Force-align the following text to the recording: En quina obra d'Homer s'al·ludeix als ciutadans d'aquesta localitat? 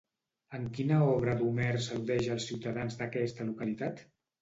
En 0.59 0.63
quina 0.77 0.97
obra 1.09 1.35
d'Homer 1.43 1.69
s'al·ludeix 1.89 2.33
als 2.39 2.51
ciutadans 2.51 3.01
d'aquesta 3.03 3.51
localitat? 3.55 4.07